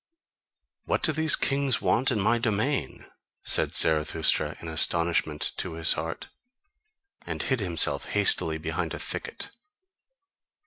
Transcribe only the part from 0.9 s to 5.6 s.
do these kings want in my domain?" said Zarathustra in astonishment